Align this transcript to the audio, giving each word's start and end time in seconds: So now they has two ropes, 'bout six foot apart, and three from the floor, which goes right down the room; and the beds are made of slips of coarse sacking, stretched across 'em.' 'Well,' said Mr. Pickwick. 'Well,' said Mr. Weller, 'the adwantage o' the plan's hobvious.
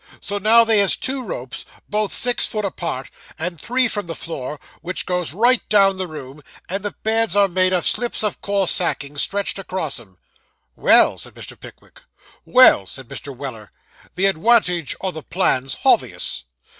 So 0.19 0.39
now 0.39 0.63
they 0.63 0.79
has 0.79 0.95
two 0.95 1.21
ropes, 1.21 1.63
'bout 1.87 2.09
six 2.09 2.47
foot 2.47 2.65
apart, 2.65 3.11
and 3.37 3.61
three 3.61 3.87
from 3.87 4.07
the 4.07 4.15
floor, 4.15 4.59
which 4.81 5.05
goes 5.05 5.31
right 5.31 5.61
down 5.69 5.97
the 5.97 6.07
room; 6.07 6.41
and 6.67 6.81
the 6.81 6.95
beds 7.03 7.35
are 7.35 7.47
made 7.47 7.71
of 7.71 7.85
slips 7.85 8.23
of 8.23 8.41
coarse 8.41 8.71
sacking, 8.71 9.15
stretched 9.19 9.59
across 9.59 9.99
'em.' 9.99 10.17
'Well,' 10.75 11.19
said 11.19 11.35
Mr. 11.35 11.55
Pickwick. 11.59 12.01
'Well,' 12.45 12.87
said 12.87 13.09
Mr. 13.09 13.37
Weller, 13.37 13.71
'the 14.15 14.25
adwantage 14.25 14.95
o' 15.01 15.11
the 15.11 15.21
plan's 15.21 15.75
hobvious. 15.83 16.45